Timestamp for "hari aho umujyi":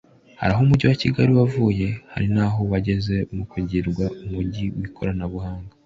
0.39-0.85